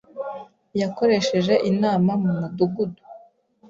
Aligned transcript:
yakoresheje 0.81 1.53
inama 1.71 2.11
mu 2.21 2.31
Mudugudu 2.39 3.01